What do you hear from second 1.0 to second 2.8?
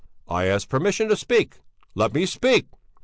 to speak! Let me speak!"